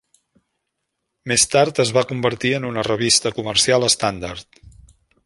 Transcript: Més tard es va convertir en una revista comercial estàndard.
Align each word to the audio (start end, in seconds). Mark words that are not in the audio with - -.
Més 1.31 1.43
tard 1.51 1.81
es 1.85 1.91
va 1.97 2.03
convertir 2.13 2.53
en 2.61 2.67
una 2.71 2.87
revista 2.89 3.33
comercial 3.37 3.89
estàndard. 3.93 4.63